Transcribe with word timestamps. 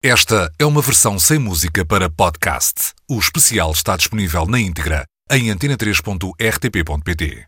Esta 0.00 0.48
é 0.60 0.64
uma 0.64 0.80
versão 0.80 1.18
sem 1.18 1.40
música 1.40 1.84
para 1.84 2.08
podcast. 2.08 2.92
O 3.10 3.18
especial 3.18 3.72
está 3.72 3.96
disponível 3.96 4.46
na 4.46 4.60
íntegra 4.60 5.04
em 5.28 5.48
antena3.rtp.pt. 5.48 7.46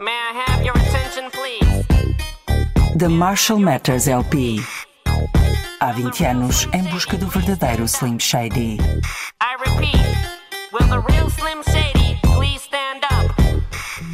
May 0.00 0.12
I 0.12 0.32
have 0.48 0.66
your 0.66 0.76
attention, 0.76 1.30
please? 1.30 1.86
The 2.98 3.06
Marshall 3.06 3.60
Matters 3.60 4.08
LP. 4.08 4.60
Há 5.78 5.92
20 5.92 6.24
anos, 6.24 6.66
em 6.72 6.82
busca 6.90 7.16
do 7.16 7.28
verdadeiro 7.28 7.84
Slim 7.84 8.18
Shady. 8.18 8.76
I 9.40 9.54
repeat, 9.64 9.94
will 10.72 10.88
the 10.88 10.98
real 11.12 11.30
Slim 11.30 11.62
Shady 11.62 12.18
please 12.22 12.60
stand 12.64 13.04
up? 13.04 13.32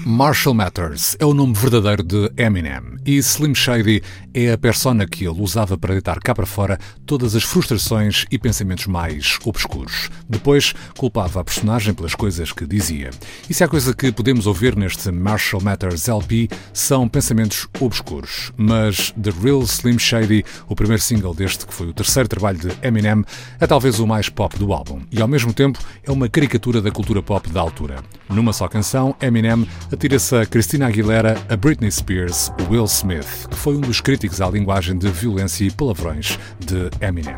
Marshall 0.05 0.53
Matters 0.53 1.17
é 1.19 1.25
o 1.25 1.33
nome 1.33 1.55
verdadeiro 1.55 2.03
de 2.03 2.31
Eminem 2.37 2.96
e 3.07 3.17
Slim 3.19 3.55
Shady 3.55 4.03
é 4.35 4.53
a 4.53 4.59
persona 4.59 5.07
que 5.07 5.25
ele 5.25 5.41
usava 5.41 5.79
para 5.79 5.95
deitar 5.95 6.19
cá 6.21 6.35
para 6.35 6.45
fora 6.45 6.79
todas 7.07 7.37
as 7.37 7.45
frustrações 7.45 8.27
e 8.31 8.39
pensamentos 8.39 8.87
mais 8.87 9.39
obscuros. 9.45 10.11
Depois 10.29 10.75
culpava 10.99 11.41
a 11.41 11.45
personagem 11.45 11.95
pelas 11.95 12.15
coisas 12.15 12.53
que 12.53 12.67
dizia. 12.67 13.11
E 13.49 13.55
se 13.55 13.63
há 13.63 13.69
coisa 13.69 13.95
que 13.95 14.11
podemos 14.11 14.47
ouvir 14.47 14.77
neste 14.77 15.11
Marshall 15.13 15.63
Matters 15.63 16.09
LP 16.09 16.49
são 16.73 17.09
pensamentos 17.09 17.69
obscuros. 17.81 18.53
Mas 18.57 19.13
The 19.13 19.31
Real 19.43 19.63
Slim 19.63 19.99
Shady, 19.99 20.45
o 20.69 20.75
primeiro 20.75 21.03
single 21.03 21.33
deste 21.33 21.65
que 21.65 21.73
foi 21.73 21.87
o 21.87 21.95
terceiro 21.95 22.29
trabalho 22.29 22.59
de 22.59 22.73
Eminem, 22.83 23.25
é 23.61 23.67
talvez 23.67 24.01
o 24.01 24.07
mais 24.07 24.29
pop 24.29 24.59
do 24.59 24.73
álbum 24.73 25.01
e 25.13 25.23
ao 25.23 25.29
mesmo 25.29 25.53
tempo 25.53 25.79
é 26.03 26.11
uma 26.11 26.29
caricatura 26.29 26.83
da 26.83 26.91
cultura 26.91 27.23
pop 27.23 27.49
da 27.51 27.61
altura. 27.61 28.03
Numa 28.29 28.53
só 28.53 28.67
canção, 28.67 29.15
Eminem 29.23 29.67
atira-se 29.93 30.35
a 30.35 30.45
Christina 30.45 30.89
Aguilera, 30.89 31.41
a 31.49 31.57
Britney 31.57 31.91
Spears, 31.93 32.51
o 32.67 32.73
Will 32.73 32.89
Smith, 32.97 33.49
que 33.51 33.57
foi 33.57 33.77
um 33.77 33.81
dos 33.81 34.01
críticos 34.01 34.41
à 34.41 34.49
linguagem 34.49 34.97
de 34.97 35.09
violência 35.09 35.65
e 35.65 35.71
palavrões 35.71 36.39
de 36.59 36.91
Eminem. 37.01 37.37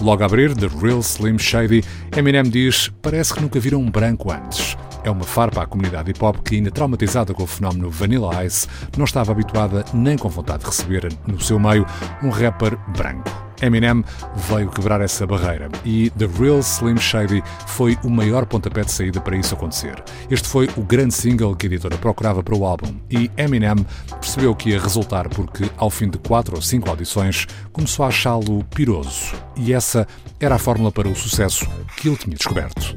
Logo 0.00 0.22
a 0.22 0.26
abrir, 0.26 0.54
The 0.54 0.68
Real 0.80 1.00
Slim 1.00 1.38
Shady, 1.38 1.82
Eminem 2.16 2.42
diz: 2.42 2.90
Parece 3.00 3.32
que 3.32 3.40
nunca 3.40 3.58
viram 3.58 3.80
um 3.80 3.90
branco 3.90 4.30
antes. 4.30 4.76
É 5.02 5.10
uma 5.10 5.24
farpa 5.24 5.62
à 5.62 5.66
comunidade 5.66 6.10
hip 6.10 6.22
hop 6.22 6.36
que, 6.44 6.56
ainda 6.56 6.70
traumatizada 6.70 7.32
com 7.32 7.44
o 7.44 7.46
fenómeno 7.46 7.90
Vanilla 7.90 8.44
Ice, 8.44 8.68
não 8.96 9.04
estava 9.04 9.32
habituada 9.32 9.84
nem 9.94 10.18
com 10.18 10.28
vontade 10.28 10.64
de 10.64 10.66
receber 10.66 11.08
no 11.26 11.40
seu 11.40 11.58
meio 11.58 11.86
um 12.22 12.28
rapper 12.28 12.76
branco. 12.96 13.47
Eminem 13.60 14.04
veio 14.48 14.70
quebrar 14.70 15.00
essa 15.00 15.26
barreira 15.26 15.68
e 15.84 16.10
The 16.10 16.26
Real 16.38 16.60
Slim 16.60 16.96
Shady 16.96 17.42
foi 17.66 17.96
o 18.04 18.10
maior 18.10 18.46
pontapé 18.46 18.82
de 18.82 18.92
saída 18.92 19.20
para 19.20 19.36
isso 19.36 19.54
acontecer. 19.54 20.02
Este 20.30 20.48
foi 20.48 20.68
o 20.76 20.82
grande 20.82 21.14
single 21.14 21.56
que 21.56 21.66
a 21.66 21.68
editora 21.68 21.96
procurava 21.96 22.42
para 22.42 22.56
o 22.56 22.64
álbum 22.64 22.94
e 23.10 23.30
Eminem 23.36 23.84
percebeu 24.20 24.54
que 24.54 24.70
ia 24.70 24.80
resultar 24.80 25.28
porque, 25.28 25.70
ao 25.76 25.90
fim 25.90 26.08
de 26.08 26.18
quatro 26.18 26.56
ou 26.56 26.62
cinco 26.62 26.88
audições, 26.88 27.46
começou 27.72 28.04
a 28.04 28.08
achá-lo 28.08 28.64
piroso. 28.74 29.34
E 29.56 29.72
essa 29.72 30.06
era 30.40 30.54
a 30.54 30.58
fórmula 30.58 30.92
para 30.92 31.08
o 31.08 31.16
sucesso 31.16 31.66
que 31.96 32.08
ele 32.08 32.16
tinha 32.16 32.36
descoberto. 32.36 32.96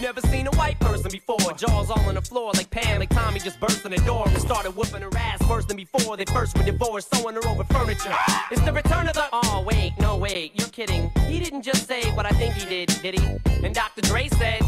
You 0.00 0.06
never 0.06 0.20
seen 0.22 0.46
a 0.46 0.50
white 0.52 0.78
person 0.80 1.10
before. 1.10 1.52
Jaws 1.56 1.90
all 1.90 2.00
on 2.08 2.14
the 2.14 2.22
floor 2.22 2.52
like 2.54 2.70
Pam, 2.70 3.00
like 3.00 3.10
Tommy 3.10 3.38
just 3.38 3.60
burst 3.60 3.84
in 3.84 3.90
the 3.90 3.98
door 3.98 4.26
and 4.26 4.38
started 4.40 4.74
whooping 4.74 5.02
her 5.02 5.10
ass 5.16 5.46
worse 5.48 5.66
than 5.66 5.76
before. 5.76 6.16
They 6.16 6.24
first 6.24 6.56
were 6.56 6.64
divorced, 6.64 7.14
sewing 7.14 7.34
her 7.34 7.46
over 7.46 7.64
furniture. 7.64 8.14
It's 8.50 8.62
the 8.62 8.72
return 8.72 9.08
of 9.08 9.14
the. 9.14 9.24
Oh 9.32 9.62
wait, 9.66 9.92
no 10.00 10.16
wait, 10.16 10.52
you're 10.58 10.68
kidding. 10.68 11.10
He 11.26 11.38
didn't 11.38 11.62
just 11.62 11.86
say 11.86 12.10
what 12.12 12.26
I 12.26 12.30
think 12.30 12.54
he 12.54 12.68
did, 12.68 12.88
did 13.02 13.18
he? 13.18 13.66
And 13.66 13.74
Dr. 13.74 14.02
Dre 14.02 14.28
said. 14.28 14.62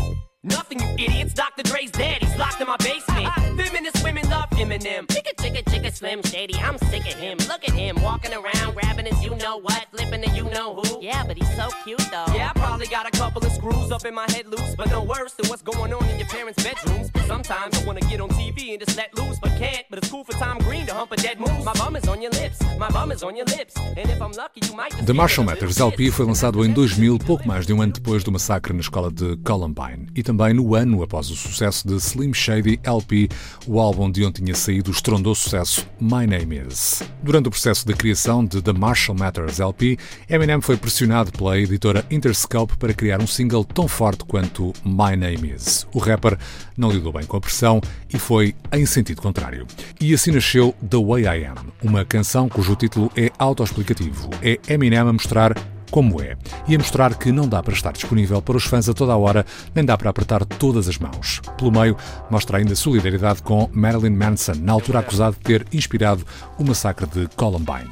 Nothing, 0.44 0.80
you 0.80 0.88
idiots. 0.94 1.34
Dr. 1.34 1.62
Dre's 1.62 1.93
dead. 1.93 2.20
He's 2.20 2.37
locked 2.37 2.60
in 2.60 2.66
my 2.66 2.76
basement. 2.78 3.28
Feminist 3.56 4.03
women 4.03 4.28
love 4.28 4.50
Eminem. 4.50 5.06
Chicka, 5.06 5.37
chicka, 5.37 5.62
chicka, 5.62 5.94
Slim 5.94 6.20
Shady. 6.25 6.56
I'm 6.56 6.78
sick 6.78 7.06
of 7.06 7.14
him. 7.14 7.38
Look 7.47 7.62
at 7.62 7.70
him 7.70 7.94
walking 8.03 8.34
around, 8.34 8.75
grabbing 8.75 9.06
his 9.06 9.22
you 9.22 9.37
know 9.37 9.59
what, 9.59 9.87
flipping 9.93 10.20
the 10.20 10.31
you 10.31 10.43
know 10.50 10.75
who. 10.75 11.00
Yeah, 11.00 11.22
but 11.25 11.37
he's 11.37 11.54
so 11.54 11.69
cute 11.84 12.00
though. 12.10 12.26
Yeah, 12.34 12.50
I 12.53 12.59
probably 12.59 12.88
got 12.88 13.06
a 13.06 13.12
couple 13.32 13.48
of 13.48 13.54
screws 13.54 13.91
up 13.91 14.04
in 14.04 14.15
my 14.15 14.31
head 14.31 14.47
loose, 14.47 14.75
but 14.76 14.91
no 14.91 15.03
worse 15.03 15.32
than 15.34 15.48
what's 15.48 15.62
going 15.62 15.93
on 15.93 16.04
in 16.10 16.19
your 16.19 16.28
parents' 16.28 16.62
bedrooms. 16.62 17.10
Sometimes 17.26 17.81
I 17.81 17.84
wanna 17.84 18.00
get 18.00 18.20
on 18.20 18.28
and 18.72 18.81
just 18.81 18.97
let 18.97 19.16
loose, 19.19 19.38
but 19.38 19.50
can't. 19.59 19.84
But 19.91 19.99
it's 19.99 20.10
cool 20.10 20.25
for 20.25 20.33
Tom 20.33 20.59
Green 20.59 20.87
to 20.87 20.94
hump 20.94 21.12
a 21.12 21.16
dead. 21.16 21.38
My 21.38 21.72
bum 21.75 21.97
is 21.97 22.09
on 22.09 22.22
your 22.22 22.33
lips, 22.33 22.59
my 22.78 22.88
bum 22.88 23.12
is 23.12 23.22
on 23.22 23.37
your 23.37 23.47
lips, 23.47 23.75
and 23.77 24.10
if 24.10 24.21
I'm 24.21 24.33
lucky, 24.33 24.60
you 24.66 24.75
might. 24.75 24.93
The 25.05 25.12
Marshall 25.12 25.44
Matters 25.44 25.78
LP 25.78 26.10
foi 26.10 26.27
lançado 26.27 26.65
em 26.65 26.72
2000, 26.72 27.19
pouco 27.19 27.47
mais 27.47 27.66
de 27.66 27.72
um 27.72 27.82
ano 27.82 27.93
depois 27.93 28.25
do 28.25 28.32
massacre 28.32 28.72
na 28.72 28.81
escola 28.81 29.11
de 29.11 29.37
Columbine, 29.38 30.06
e 30.15 30.22
também 30.22 30.55
no 30.55 30.75
ano 30.75 31.03
após 31.03 31.31
o 31.31 31.37
sucesso 31.37 31.87
de 31.87 31.94
Slim 31.97 32.32
Shady 32.32 32.81
LP, 32.82 33.28
o 33.66 33.78
álbum 33.78 34.11
de 34.11 34.25
onde 34.25 34.43
tinha 34.43 34.55
saído 34.55 34.91
o 34.91 34.94
estrondoso 34.94 35.41
sucesso 35.43 35.87
My 36.00 36.27
Name 36.27 36.62
Is. 36.69 37.03
Durante 37.22 37.49
o 37.49 37.50
processo 37.50 37.87
de 37.87 37.94
criação 37.94 38.44
de 38.44 38.62
The 38.62 38.72
Marshall 38.72 39.19
Matters 39.19 39.61
LP, 39.61 39.99
Eminem 40.28 40.61
foi 40.61 40.77
pressionado 40.77 41.31
pela 41.32 41.59
editora 41.59 42.05
Interscope 42.11 42.77
para 42.77 42.94
criar 42.94 43.21
um 43.21 43.27
single 43.27 43.65
tão 43.65 43.87
forte 43.87 44.25
quanto 44.25 44.72
My 44.84 45.16
Name 45.16 45.53
Is. 45.55 45.87
O 45.93 45.99
rapper 45.99 46.38
não 46.77 46.91
lidou 46.91 47.12
bem 47.12 47.25
com 47.25 47.37
a 47.37 47.41
pressão 47.41 47.81
e 48.12 48.19
foi 48.19 48.55
em 48.73 48.87
sentido 48.87 49.21
contrário. 49.21 49.67
E 50.00 50.15
assim 50.15 50.31
nasceu 50.31 50.75
The 50.89 50.97
Way 50.97 51.23
I 51.25 51.47
Am, 51.47 51.73
uma 51.83 52.05
canção 52.05 52.49
cujo 52.49 52.77
título 52.77 53.11
é 53.17 53.31
autoexplicativo. 53.39 54.31
É 54.43 54.59
Eminem 54.69 54.99
a 54.99 55.12
mostrar 55.12 55.55
como 55.93 56.23
é, 56.23 56.39
e 56.67 56.75
a 56.75 56.78
mostrar 56.78 57.15
que 57.17 57.31
não 57.31 57.47
dá 57.47 57.62
para 57.62 57.75
estar 57.75 57.93
disponível 57.93 58.41
para 58.41 58.56
os 58.56 58.65
fãs 58.65 58.89
a 58.89 58.95
toda 58.95 59.12
a 59.12 59.17
hora, 59.17 59.45
nem 59.75 59.84
dá 59.84 59.97
para 59.97 60.09
apertar 60.09 60.43
todas 60.43 60.89
as 60.89 60.97
mãos. 60.97 61.43
Pelo 61.59 61.71
meio, 61.71 61.97
mostra 62.31 62.56
ainda 62.56 62.75
solidariedade 62.75 63.43
com 63.43 63.69
Marilyn 63.73 64.17
Manson, 64.17 64.55
na 64.62 64.73
altura 64.73 65.00
acusado 65.00 65.37
de 65.37 65.43
ter 65.43 65.67
inspirado 65.71 66.27
o 66.59 66.65
massacre 66.65 67.06
de 67.06 67.29
Columbine. 67.37 67.91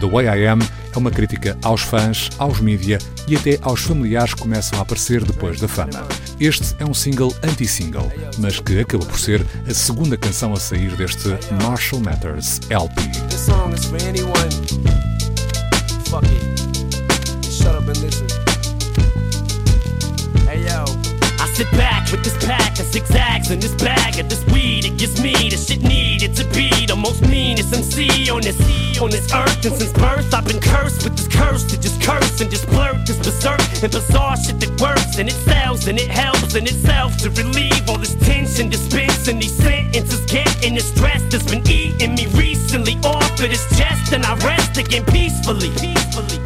The 0.00 0.06
Way 0.06 0.26
I 0.26 0.46
Am 0.46 0.58
é 0.94 0.98
uma 0.98 1.10
crítica 1.10 1.56
aos 1.62 1.82
fãs, 1.82 2.30
aos 2.38 2.60
mídia 2.60 2.98
e 3.26 3.36
até 3.36 3.58
aos 3.62 3.80
familiares 3.80 4.34
que 4.34 4.40
começam 4.40 4.78
a 4.78 4.82
aparecer 4.82 5.24
depois 5.24 5.60
da 5.60 5.68
fama. 5.68 6.06
Este 6.40 6.74
é 6.78 6.84
um 6.84 6.94
single 6.94 7.34
anti-single, 7.42 8.10
mas 8.38 8.60
que 8.60 8.80
acabou 8.80 9.06
por 9.06 9.18
ser 9.18 9.44
a 9.68 9.74
segunda 9.74 10.16
canção 10.16 10.52
a 10.52 10.56
sair 10.56 10.94
deste 10.96 11.28
Marshall 11.62 12.00
Matters 12.00 12.60
LP. 12.70 13.02
Fuck 16.08 16.24
it. 16.24 17.44
Shut 17.44 17.74
up 17.74 17.86
and 17.86 17.98
listen. 17.98 18.26
Hey 20.48 20.64
yo. 20.64 20.97
I 21.58 21.62
sit 21.62 21.70
back 21.72 22.12
with 22.12 22.22
this 22.22 22.36
pack 22.46 22.78
of 22.78 22.86
zigzags 22.86 23.50
and 23.50 23.60
this 23.60 23.74
bag 23.82 24.20
of 24.20 24.28
this 24.28 24.46
weed. 24.46 24.84
It 24.84 24.96
gives 24.96 25.20
me 25.20 25.32
the 25.50 25.56
shit 25.56 25.82
needed 25.82 26.36
to 26.36 26.44
be 26.54 26.86
the 26.86 26.94
most 26.94 27.22
meanest 27.22 27.74
MC 27.74 28.30
on 28.30 28.42
this 28.42 28.54
on 29.00 29.10
this 29.10 29.26
earth. 29.34 29.66
And 29.66 29.74
since 29.74 29.92
birth, 29.92 30.32
I've 30.32 30.46
been 30.46 30.60
cursed 30.60 31.02
with 31.02 31.16
this 31.16 31.26
curse 31.26 31.64
to 31.64 31.80
just 31.80 32.00
curse 32.00 32.40
and 32.40 32.48
just 32.48 32.68
blurt 32.68 33.04
this 33.04 33.18
berserk 33.18 33.58
and 33.82 33.90
bizarre 33.90 34.36
shit 34.36 34.60
that 34.60 34.80
works 34.80 35.18
and 35.18 35.28
it 35.28 35.38
sells 35.50 35.88
and 35.88 35.98
it 35.98 36.08
helps 36.08 36.54
in 36.54 36.62
itself 36.62 37.16
to 37.22 37.30
relieve 37.30 37.88
all 37.88 37.98
this 37.98 38.14
tension, 38.14 38.68
dispensing 38.68 39.40
these 39.40 39.56
sentences, 39.56 40.20
getting 40.26 40.76
the 40.76 40.80
stress 40.80 41.22
that's 41.28 41.50
been 41.50 41.66
eating 41.66 42.14
me 42.14 42.28
recently 42.38 42.94
off 43.02 43.32
of 43.32 43.50
this 43.50 43.66
chest, 43.76 44.12
and 44.12 44.24
I 44.24 44.36
rest 44.46 44.78
again 44.78 45.04
peacefully. 45.06 45.70
Peacefully. 45.74 46.38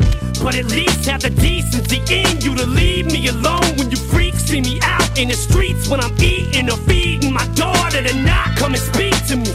But 0.43 0.57
at 0.57 0.67
least 0.73 1.05
have 1.05 1.21
the 1.21 1.31
decency 1.31 2.01
in 2.09 2.41
you 2.41 2.57
to 2.57 2.67
leave 2.67 3.07
me 3.07 3.29
alone 3.29 3.77
when 3.77 3.91
you 3.91 3.97
freaks 3.97 4.32
see 4.53 4.61
me 4.61 4.79
out 4.83 5.19
in 5.19 5.29
the 5.29 5.35
streets 5.35 5.89
when 5.89 5.99
I'm 5.99 6.13
eating 6.21 6.69
or 6.69 6.77
feeding 6.89 7.33
my 7.33 7.47
daughter 7.55 8.03
to 8.03 8.15
not 8.23 8.49
come 8.57 8.75
and 8.75 8.83
speak 8.83 9.17
to 9.29 9.37
me. 9.37 9.53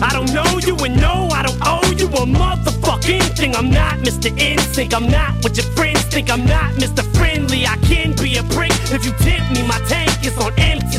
I 0.00 0.10
don't 0.16 0.32
know 0.32 0.50
you 0.66 0.74
and 0.86 0.96
no, 0.96 1.28
I 1.38 1.42
don't 1.42 1.60
owe 1.72 1.90
you 2.00 2.06
a 2.06 2.24
motherfucking 2.24 3.36
thing. 3.36 3.54
I'm 3.54 3.68
not 3.68 3.98
Mr. 3.98 4.30
Instinct, 4.40 4.94
I'm 4.94 5.10
not 5.10 5.34
what 5.42 5.54
your 5.58 5.66
friends 5.76 6.02
think. 6.04 6.30
I'm 6.30 6.46
not 6.46 6.72
Mr. 6.82 7.02
Friendly, 7.16 7.66
I 7.66 7.76
can 7.88 8.16
be 8.16 8.38
a 8.38 8.42
prick 8.54 8.72
if 8.96 9.04
you 9.04 9.12
tip 9.26 9.42
me. 9.52 9.60
My 9.68 9.80
tank 9.86 10.24
is 10.24 10.38
on 10.38 10.52
empty. 10.58 10.98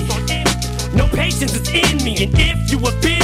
No 0.95 1.07
patience 1.07 1.55
is 1.55 1.67
in 1.69 1.97
me, 2.05 2.23
and 2.23 2.31
if 2.37 2.71
you 2.71 2.77
offend 2.85 3.18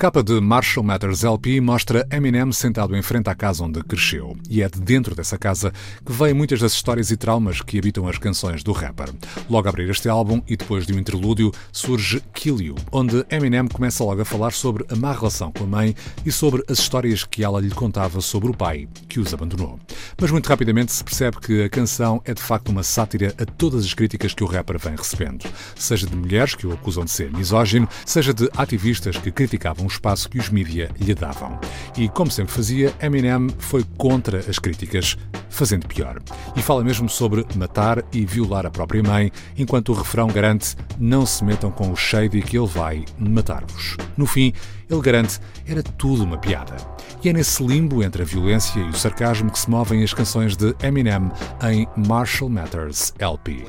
capa 0.00 0.22
de 0.22 0.40
Marshall 0.40 0.82
Matters 0.82 1.24
LP 1.24 1.60
mostra 1.60 2.08
Eminem 2.10 2.50
sentado 2.52 2.96
em 2.96 3.02
frente 3.02 3.28
à 3.28 3.34
casa 3.34 3.62
onde 3.62 3.84
cresceu. 3.84 4.34
E 4.48 4.62
é 4.62 4.68
de 4.70 4.80
dentro 4.80 5.14
dessa 5.14 5.36
casa 5.36 5.74
que 6.06 6.10
vêm 6.10 6.32
muitas 6.32 6.58
das 6.58 6.72
histórias 6.72 7.10
e 7.10 7.18
traumas 7.18 7.60
que 7.60 7.76
habitam 7.76 8.08
as 8.08 8.16
canções 8.16 8.62
do 8.62 8.72
rapper. 8.72 9.10
Logo 9.50 9.68
a 9.68 9.68
abrir 9.68 9.90
este 9.90 10.08
álbum 10.08 10.40
e 10.48 10.56
depois 10.56 10.86
de 10.86 10.94
um 10.94 10.98
interlúdio 10.98 11.52
surge 11.70 12.22
Kill 12.32 12.62
You, 12.62 12.76
onde 12.90 13.26
Eminem 13.28 13.68
começa 13.68 14.02
logo 14.02 14.22
a 14.22 14.24
falar 14.24 14.52
sobre 14.52 14.86
a 14.88 14.96
má 14.96 15.12
relação 15.12 15.52
com 15.52 15.64
a 15.64 15.66
mãe 15.66 15.94
e 16.24 16.32
sobre 16.32 16.64
as 16.66 16.78
histórias 16.78 17.22
que 17.22 17.44
ela 17.44 17.60
lhe 17.60 17.68
contava 17.68 18.22
sobre 18.22 18.48
o 18.48 18.54
pai, 18.54 18.88
que 19.06 19.20
os 19.20 19.34
abandonou. 19.34 19.78
Mas 20.18 20.30
muito 20.30 20.48
rapidamente 20.48 20.92
se 20.92 21.04
percebe 21.04 21.36
que 21.40 21.64
a 21.64 21.68
canção 21.68 22.22
é 22.24 22.32
de 22.32 22.40
facto 22.40 22.70
uma 22.70 22.82
sátira 22.82 23.34
a 23.38 23.44
todas 23.44 23.84
as 23.84 23.92
críticas 23.92 24.32
que 24.32 24.44
o 24.44 24.46
rapper 24.46 24.78
vem 24.78 24.96
recebendo, 24.96 25.44
seja 25.76 26.06
de 26.06 26.16
mulheres 26.16 26.54
que 26.54 26.66
o 26.66 26.72
acusam 26.72 27.04
de 27.04 27.10
ser 27.10 27.30
misógino, 27.30 27.86
seja 28.06 28.32
de 28.32 28.48
ativistas 28.56 29.18
que 29.18 29.30
criticavam 29.30 29.89
espaço 29.90 30.28
que 30.28 30.38
os 30.38 30.48
mídia 30.48 30.90
lhe 30.98 31.14
davam. 31.14 31.58
E, 31.96 32.08
como 32.08 32.30
sempre 32.30 32.52
fazia, 32.52 32.94
Eminem 33.00 33.48
foi 33.58 33.84
contra 33.96 34.38
as 34.38 34.58
críticas, 34.58 35.16
fazendo 35.48 35.86
pior. 35.86 36.20
E 36.56 36.62
fala 36.62 36.84
mesmo 36.84 37.08
sobre 37.08 37.44
matar 37.56 38.04
e 38.12 38.24
violar 38.24 38.66
a 38.66 38.70
própria 38.70 39.02
mãe, 39.02 39.30
enquanto 39.56 39.90
o 39.90 39.94
refrão 39.94 40.28
garante 40.28 40.76
não 40.98 41.26
se 41.26 41.44
metam 41.44 41.70
com 41.70 41.90
o 41.90 41.96
shady 41.96 42.42
que 42.42 42.56
ele 42.56 42.66
vai 42.66 43.04
matar-vos. 43.18 43.96
No 44.16 44.26
fim, 44.26 44.52
ele 44.88 45.00
garante 45.00 45.40
era 45.66 45.82
tudo 45.82 46.24
uma 46.24 46.38
piada. 46.38 46.76
E 47.22 47.28
é 47.28 47.32
nesse 47.32 47.62
limbo 47.62 48.02
entre 48.02 48.22
a 48.22 48.24
violência 48.24 48.80
e 48.80 48.88
o 48.88 48.94
sarcasmo 48.94 49.50
que 49.50 49.58
se 49.58 49.68
movem 49.68 50.02
as 50.02 50.14
canções 50.14 50.56
de 50.56 50.74
Eminem 50.82 51.30
em 51.62 51.86
Marshall 51.96 52.48
Matters 52.48 53.12
LP. 53.18 53.64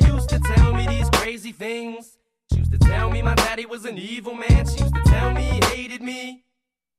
She 0.00 0.10
used 0.10 0.28
to 0.30 0.38
tell 0.40 0.72
me 0.72 2.21
my 3.32 3.34
daddy 3.36 3.66
was 3.66 3.84
an 3.84 3.96
evil 3.98 4.34
man. 4.34 4.66
She 4.66 4.80
used 4.80 4.94
to 4.94 5.02
tell 5.06 5.32
me 5.32 5.42
he 5.42 5.60
hated 5.66 6.02
me. 6.02 6.44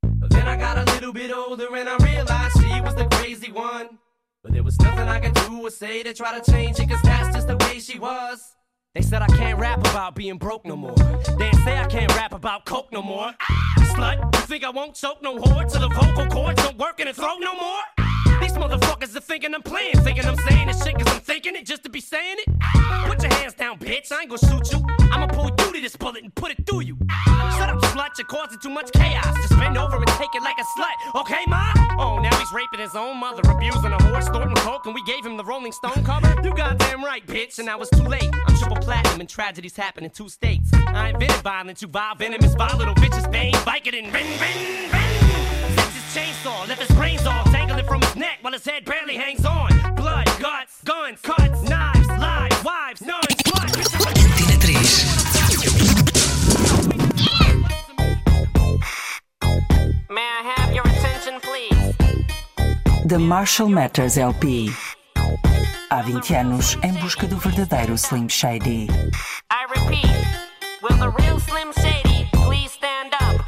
But 0.01 0.29
then 0.31 0.47
I 0.47 0.55
got 0.55 0.77
a 0.77 0.91
little 0.93 1.13
bit 1.13 1.31
older 1.31 1.75
and 1.75 1.89
I 1.89 1.97
realized 1.97 2.57
she 2.59 2.81
was 2.81 2.95
the 2.95 3.05
crazy 3.05 3.51
one. 3.51 3.99
But 4.41 4.53
there 4.53 4.63
was 4.63 4.79
nothing 4.79 5.07
I 5.07 5.19
could 5.19 5.33
do 5.33 5.65
or 5.65 5.69
say 5.69 6.03
to 6.03 6.13
try 6.13 6.37
to 6.37 6.51
change 6.51 6.79
it, 6.79 6.89
cause 6.89 7.01
that's 7.03 7.35
just 7.35 7.47
the 7.47 7.57
way 7.57 7.79
she 7.79 7.99
was. 7.99 8.55
They 8.95 9.01
said 9.01 9.21
I 9.21 9.27
can't 9.27 9.59
rap 9.59 9.79
about 9.79 10.15
being 10.15 10.37
broke 10.37 10.65
no 10.65 10.75
more. 10.75 10.95
They 11.39 11.51
say 11.65 11.77
I 11.77 11.87
can't 11.87 12.13
rap 12.15 12.33
about 12.33 12.65
coke 12.65 12.91
no 12.91 13.01
more. 13.01 13.33
Ah, 13.39 13.93
slut, 13.95 14.35
you 14.35 14.41
think 14.41 14.63
I 14.63 14.69
won't 14.69 14.95
choke 14.95 15.21
no 15.21 15.37
whore 15.37 15.69
till 15.71 15.81
the 15.81 15.89
vocal 15.89 16.27
cords 16.27 16.61
don't 16.61 16.77
work 16.77 16.99
in 16.99 17.07
the 17.07 17.13
throat 17.13 17.39
no 17.39 17.53
more? 17.53 17.83
These 18.41 18.53
motherfuckers 18.53 19.15
are 19.15 19.21
thinking 19.21 19.53
I'm 19.55 19.61
playing, 19.61 19.97
thinking 19.99 20.25
I'm 20.25 20.37
saying 20.37 20.67
this 20.67 20.83
shit 20.83 20.95
cause 20.95 21.07
I'm 21.07 21.21
thinking 21.21 21.55
it 21.55 21.65
just 21.65 21.83
to 21.83 21.89
be 21.89 22.01
saying 22.01 22.37
it. 22.39 22.53
Put 23.07 23.21
your 23.23 23.33
hands 23.33 23.53
down, 23.53 23.79
bitch, 23.79 24.11
I 24.11 24.21
ain't 24.21 24.29
gonna 24.29 24.39
shoot 24.39 24.73
you. 24.73 24.85
I'ma 25.11 25.27
pull 25.27 25.45
you 25.45 25.72
this 25.83 25.97
bullet 25.97 26.23
and 26.23 26.33
put 26.33 26.49
it 26.49 26.65
through 26.65 26.79
you. 26.79 26.97
Shut 27.57 27.69
up, 27.69 27.77
slut, 27.91 28.17
you're 28.17 28.25
causing 28.25 28.57
too 28.59 28.69
much 28.69 28.89
chaos. 28.93 29.35
Just 29.35 29.59
bend 29.59 29.77
over 29.77 29.97
and 29.97 30.07
take 30.07 30.33
it 30.33 30.41
like 30.41 30.55
a 30.57 30.63
slut, 30.79 31.21
okay, 31.21 31.43
ma? 31.45 31.73
Oh, 31.99 32.19
now 32.19 32.33
he's 32.39 32.51
raping 32.53 32.79
his 32.79 32.95
own 32.95 33.17
mother, 33.17 33.41
abusing 33.51 33.91
a 33.91 34.01
horse, 34.03 34.25
snorting 34.27 34.55
coke, 34.55 34.85
and 34.85 34.95
we 34.95 35.03
gave 35.03 35.25
him 35.25 35.35
the 35.35 35.43
Rolling 35.43 35.73
Stone 35.73 36.05
cover? 36.05 36.33
You 36.41 36.55
goddamn 36.55 37.03
right, 37.03 37.25
bitch, 37.27 37.57
and 37.59 37.65
now 37.65 37.81
it's 37.81 37.89
too 37.89 38.03
late. 38.03 38.29
I'm 38.47 38.55
triple 38.55 38.77
platinum 38.77 39.19
and 39.19 39.29
tragedies 39.29 39.75
happen 39.75 40.05
in 40.05 40.09
two 40.09 40.29
states. 40.29 40.71
I 40.73 41.09
invented 41.09 41.41
violence, 41.41 41.81
you 41.81 41.89
vile 41.89 42.15
venomous, 42.15 42.55
vile 42.55 42.77
little 42.77 42.95
bitches, 42.95 43.29
bang, 43.29 43.53
it 43.85 43.93
and 43.93 44.13
ring, 44.13 44.25
ring, 44.39 44.89
ring. 44.89 45.13
Takes 45.75 45.95
his 45.95 46.15
chainsaw, 46.15 46.65
left 46.65 46.81
his 46.81 46.95
brains 46.95 47.25
off, 47.27 47.51
dangling 47.51 47.85
from 47.85 48.01
his 48.01 48.15
neck 48.15 48.37
while 48.41 48.53
his 48.53 48.63
head 48.65 48.85
barely 48.85 49.15
hangs 49.15 49.45
on. 49.45 49.69
Blood, 49.95 50.29
guts, 50.39 50.81
guns, 50.85 51.19
cuts, 51.21 51.61
knives, 51.63 52.07
lies, 52.07 52.63
wives, 52.63 53.01
nuns, 53.01 53.22
The 63.13 63.19
Marshall 63.19 63.69
Matters 63.69 64.17
LP. 64.17 64.73
Há 65.91 66.01
20 66.01 66.33
anos 66.33 66.79
em 66.81 66.93
busca 66.93 67.27
do 67.27 67.37
verdadeiro 67.37 67.93
Slim 67.93 68.27
Shady. 68.27 68.87
I 69.51 69.67
repeat, 69.69 70.07
will 70.81 70.97
the 70.97 71.11
real 71.21 71.37
Slim 71.37 71.71
Shady 71.73 72.27
please 72.31 72.73
stand 72.73 73.13
up? 73.21 73.43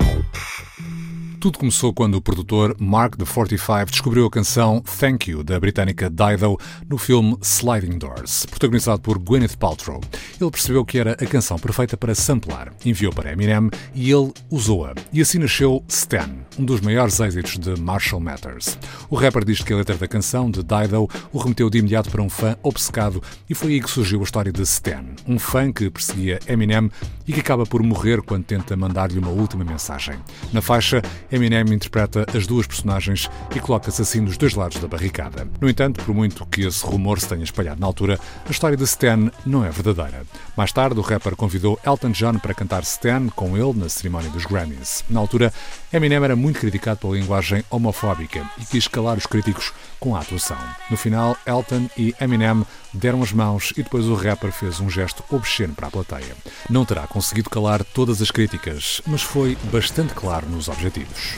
Tudo 1.40 1.58
começou 1.58 1.92
quando 1.94 2.14
o 2.14 2.22
produtor 2.22 2.76
Mark 2.80 3.18
the 3.18 3.26
45 3.26 3.90
descobriu 3.90 4.28
a 4.28 4.30
canção 4.30 4.82
Thank 4.82 5.32
You 5.32 5.44
da 5.44 5.60
britânica 5.60 6.12
Dido 6.12 6.60
no 6.88 7.00
filme 7.00 7.36
Sliding 7.42 7.98
Doors, 7.98 8.46
protagonizado 8.46 9.02
por 9.02 9.18
Gwyneth 9.18 9.58
Paltrow. 9.58 10.00
Ele 10.40 10.52
percebeu 10.52 10.86
que 10.86 11.00
era 11.00 11.14
a 11.14 11.26
canção 11.26 11.58
perfeita 11.58 11.98
para 11.98 12.14
samplar, 12.14 12.72
enviou 12.86 13.12
para 13.12 13.32
Eminem 13.32 13.72
e 13.96 14.12
ele 14.12 14.32
usou-a. 14.52 14.94
E 15.12 15.22
assim 15.22 15.40
nasceu 15.40 15.84
Stan, 15.88 16.44
um 16.57 16.66
dos 16.66 16.81
maiores 16.81 17.19
êxitos 17.19 17.57
de 17.57 17.80
Marshall 17.80 18.22
Matters. 18.22 18.78
O 19.10 19.16
rapper 19.16 19.44
diz 19.44 19.62
que 19.62 19.74
a 19.74 19.78
letra 19.78 19.96
da 19.96 20.07
canção 20.07 20.50
de 20.50 20.63
Dido 20.63 21.10
o 21.31 21.38
remeteu 21.38 21.69
de 21.69 21.80
imediato 21.80 22.10
para 22.10 22.22
um 22.22 22.30
fã 22.30 22.56
obcecado 22.63 23.22
e 23.50 23.54
foi 23.54 23.74
aí 23.74 23.81
que 23.81 23.90
surgiu 23.90 24.22
a 24.22 24.24
história 24.24 24.52
de 24.52 24.62
Stan, 24.62 25.04
um 25.28 25.38
fã 25.38 25.72
que 25.72 25.90
perseguia 25.90 26.40
Eminem 26.48 26.90
e 27.28 27.34
que 27.34 27.40
acaba 27.40 27.66
por 27.66 27.81
morrer 27.84 28.22
quando 28.22 28.46
tenta 28.46 28.75
mandar-lhe 28.75 29.19
uma 29.19 29.30
última 29.30 29.63
mensagem. 29.63 30.16
Na 30.54 30.62
faixa, 30.62 31.02
Eminem 31.31 31.74
interpreta 31.74 32.25
as 32.36 32.48
duas 32.48 32.68
personagens 32.68 33.30
e 33.56 33.60
coloca-se 33.60 34.02
assim 34.02 34.24
dos 34.24 34.38
dois 34.38 34.54
lados 34.54 34.80
da 34.80 34.88
barricada. 34.88 35.48
No 35.60 35.69
entanto, 35.69 36.04
por 36.04 36.13
muito 36.13 36.46
que 36.46 36.62
esse 36.62 36.86
rumor 36.86 37.19
se 37.19 37.28
tenha 37.28 37.44
espalhado 37.44 37.81
na 37.81 37.88
altura, 37.88 38.19
a 38.48 38.52
história 38.52 38.78
de 38.78 38.84
Stan 38.84 39.31
não 39.46 39.66
é 39.66 39.69
verdadeira. 39.69 40.24
Mais 40.56 40.72
tarde, 40.72 41.00
o 41.00 41.04
rapper 41.04 41.36
convidou 41.36 41.80
Elton 41.86 42.12
John 42.12 42.40
para 42.40 42.54
cantar 42.54 42.84
Stan 42.84 43.28
com 43.30 43.57
ele 43.57 43.74
na 43.80 43.90
cerimónia 43.90 44.30
dos 44.30 44.46
Grammys. 44.46 45.04
Na 45.10 45.19
altura, 45.19 45.52
Eminem 45.92 46.24
era 46.24 46.36
muito 46.36 46.44
criticado 46.53 47.00
pela 47.00 47.15
linguagem 47.15 47.63
homofóbica 47.69 48.50
e 48.59 48.65
quis 48.65 48.88
calar 48.88 49.18
os 49.18 49.25
críticos 49.25 49.74
com 50.00 50.15
a 50.15 50.19
atuação. 50.19 50.57
No 50.89 50.97
final, 50.97 51.38
Elton 51.45 51.89
e 51.97 52.13
Eminem 52.19 52.65
deram 52.94 53.21
as 53.21 53.31
mãos 53.31 53.74
e 53.77 53.83
depois 53.83 54.06
o 54.06 54.15
rapper 54.15 54.51
fez 54.51 54.80
um 54.80 54.89
gesto 54.89 55.24
obsceno 55.31 55.74
para 55.74 55.88
a 55.88 55.92
plateia. 55.92 56.36
Não 56.69 56.86
terá 56.86 57.07
conseguido 57.07 57.50
calar 57.50 57.83
todas 57.83 58.21
as 58.21 58.31
críticas, 58.31 59.01
mas 59.07 59.21
foi 59.21 59.57
bastante 59.71 60.13
claro 60.13 60.47
nos 60.47 60.68
objetivos. 60.68 61.38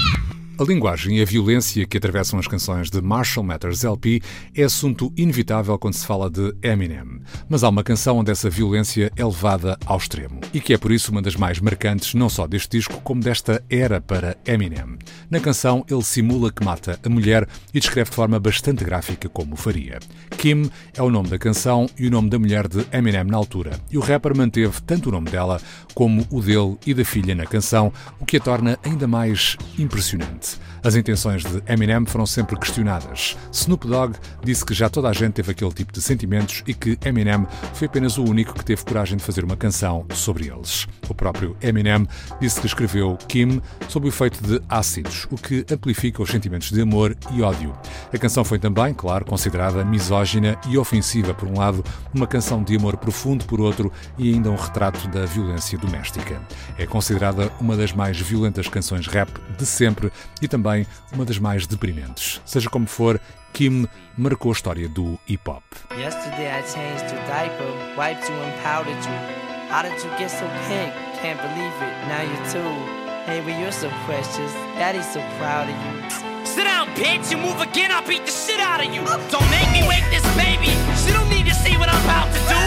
A 0.61 0.63
linguagem 0.63 1.17
e 1.17 1.23
a 1.23 1.25
violência 1.25 1.87
que 1.87 1.97
atravessam 1.97 2.37
as 2.37 2.45
canções 2.45 2.91
de 2.91 3.01
Marshall 3.01 3.43
Matters 3.43 3.83
LP 3.83 4.21
é 4.55 4.61
assunto 4.61 5.11
inevitável 5.17 5.75
quando 5.79 5.95
se 5.95 6.05
fala 6.05 6.29
de 6.29 6.53
Eminem. 6.61 7.19
Mas 7.49 7.63
há 7.63 7.69
uma 7.69 7.83
canção 7.83 8.19
onde 8.19 8.29
essa 8.29 8.47
violência 8.47 9.11
é 9.15 9.25
levada 9.25 9.75
ao 9.87 9.97
extremo 9.97 10.39
e 10.53 10.61
que 10.61 10.75
é 10.75 10.77
por 10.77 10.91
isso 10.91 11.11
uma 11.11 11.19
das 11.19 11.35
mais 11.35 11.59
marcantes 11.59 12.13
não 12.13 12.29
só 12.29 12.45
deste 12.45 12.77
disco 12.77 13.01
como 13.01 13.21
desta 13.21 13.63
era 13.71 13.99
para 13.99 14.37
Eminem. 14.45 14.99
Na 15.31 15.39
canção 15.39 15.83
ele 15.89 16.03
simula 16.03 16.51
que 16.51 16.63
mata 16.63 16.99
a 17.03 17.09
mulher 17.09 17.47
e 17.73 17.79
descreve 17.79 18.11
de 18.11 18.15
forma 18.15 18.39
bastante 18.39 18.83
gráfica 18.83 19.27
como 19.27 19.55
faria. 19.55 19.97
Kim 20.37 20.69
é 20.95 21.01
o 21.01 21.09
nome 21.09 21.29
da 21.29 21.39
canção 21.39 21.87
e 21.97 22.05
o 22.05 22.11
nome 22.11 22.29
da 22.29 22.37
mulher 22.37 22.67
de 22.67 22.85
Eminem 22.91 23.23
na 23.23 23.37
altura, 23.37 23.79
e 23.89 23.97
o 23.97 24.01
rapper 24.01 24.37
manteve 24.37 24.79
tanto 24.83 25.09
o 25.09 25.11
nome 25.11 25.31
dela 25.31 25.59
como 25.95 26.27
o 26.29 26.39
dele 26.39 26.77
e 26.85 26.93
da 26.93 27.03
filha 27.03 27.33
na 27.33 27.47
canção, 27.47 27.91
o 28.19 28.25
que 28.27 28.37
a 28.37 28.39
torna 28.39 28.77
ainda 28.83 29.07
mais 29.07 29.57
impressionante. 29.79 30.50
As 30.83 30.95
intenções 30.95 31.43
de 31.43 31.61
Eminem 31.67 32.05
foram 32.05 32.25
sempre 32.25 32.57
questionadas. 32.57 33.37
Snoop 33.51 33.87
Dogg 33.87 34.15
disse 34.43 34.65
que 34.65 34.73
já 34.73 34.89
toda 34.89 35.09
a 35.09 35.13
gente 35.13 35.33
teve 35.33 35.51
aquele 35.51 35.71
tipo 35.71 35.93
de 35.93 36.01
sentimentos 36.01 36.63
e 36.65 36.73
que 36.73 36.97
Eminem 37.05 37.45
foi 37.73 37.87
apenas 37.87 38.17
o 38.17 38.23
único 38.23 38.53
que 38.53 38.65
teve 38.65 38.83
coragem 38.83 39.17
de 39.17 39.23
fazer 39.23 39.43
uma 39.43 39.55
canção 39.55 40.05
sobre 40.13 40.47
eles. 40.47 40.87
O 41.07 41.13
próprio 41.13 41.55
Eminem 41.61 42.07
disse 42.39 42.59
que 42.59 42.67
escreveu 42.67 43.17
Kim 43.27 43.61
sob 43.87 44.07
o 44.07 44.09
efeito 44.09 44.41
de 44.41 44.61
ácidos, 44.69 45.27
o 45.29 45.35
que 45.35 45.65
amplifica 45.71 46.21
os 46.21 46.29
sentimentos 46.29 46.71
de 46.71 46.81
amor 46.81 47.15
e 47.31 47.41
ódio. 47.41 47.73
A 48.13 48.17
canção 48.17 48.43
foi 48.43 48.59
também, 48.59 48.93
claro, 48.93 49.25
considerada 49.25 49.83
misógina 49.85 50.57
e 50.67 50.77
ofensiva 50.77 51.33
por 51.33 51.47
um 51.47 51.57
lado, 51.57 51.83
uma 52.13 52.27
canção 52.27 52.63
de 52.63 52.75
amor 52.75 52.97
profundo 52.97 53.45
por 53.45 53.61
outro 53.61 53.91
e 54.17 54.33
ainda 54.33 54.49
um 54.49 54.55
retrato 54.55 55.07
da 55.09 55.25
violência 55.25 55.77
doméstica. 55.77 56.41
É 56.77 56.85
considerada 56.85 57.51
uma 57.59 57.75
das 57.75 57.93
mais 57.93 58.19
violentas 58.19 58.67
canções 58.67 59.07
rap 59.07 59.29
de 59.57 59.65
sempre 59.65 60.11
e 60.41 60.47
também 60.47 60.85
uma 61.11 61.25
das 61.25 61.37
mais 61.37 61.67
deprimentes. 61.67 62.41
Seja 62.45 62.69
como 62.69 62.87
for, 62.87 63.19
Kim 63.53 63.87
marcou 64.17 64.51
a 64.51 64.53
história 64.53 64.87
do 64.89 65.19
hip 65.27 65.49
hop. 65.49 65.63
Yesterday 65.97 66.47
I 66.47 66.63
changed 66.63 67.11
your 67.13 67.21
diaper, 67.27 67.67
wiped 67.97 68.27
you 68.29 68.35
and 68.35 68.53
powdered 68.63 69.01
you. 69.05 69.41
How 69.69 69.83
did 69.83 70.03
you 70.03 70.09
get 70.17 70.29
so 70.29 70.45
pink? 70.67 70.91
Can't 71.21 71.39
believe 71.39 71.73
it, 71.79 71.93
now 72.07 72.23
you're 72.23 72.51
two. 72.51 73.01
Baby, 73.27 73.53
you're 73.53 73.71
so 73.71 73.89
precious. 74.05 74.51
Daddy's 74.75 75.05
so 75.13 75.21
proud 75.37 75.69
of 75.69 75.75
you. 75.77 76.45
Sit 76.45 76.65
down, 76.65 76.87
bitch. 76.95 77.31
You 77.31 77.37
move 77.37 77.61
again, 77.61 77.91
I'll 77.91 78.05
beat 78.05 78.25
the 78.25 78.31
shit 78.31 78.59
out 78.59 78.81
of 78.83 78.91
you. 78.91 79.05
Don't 79.29 79.49
make 79.51 79.71
me 79.71 79.87
wake 79.87 80.03
this 80.09 80.25
baby. 80.35 80.73
She 80.97 81.13
don't 81.13 81.29
need 81.29 81.45
to 81.45 81.53
see 81.53 81.77
what 81.77 81.87
I'm 81.87 82.03
about 82.03 82.27
to 82.33 82.41
do. 82.51 82.59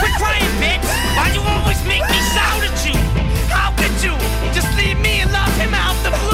Quit 0.00 0.12
crying, 0.18 0.54
bitch. 0.58 0.82
Why 1.14 1.30
you 1.36 1.42
always 1.44 1.78
make 1.84 2.02
me 2.08 2.18
shout 2.32 2.64
at 2.64 2.74
you? 2.82 2.96
How 3.52 3.70
could 3.76 3.94
you 4.02 4.16
just 4.56 4.72
leave 4.76 4.98
me 4.98 5.20
and 5.20 5.30
love 5.30 5.54
him 5.60 5.74
out 5.74 5.94
the 6.02 6.10
blue? 6.10 6.29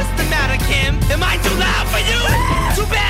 What's 0.00 0.16
the 0.16 0.30
matter, 0.30 0.56
Kim? 0.64 0.96
Am 1.12 1.22
I 1.22 1.36
too 1.44 1.52
loud 1.60 1.86
for 1.92 2.00
you? 2.00 2.20
Too 2.72 2.88
bad, 2.88 3.09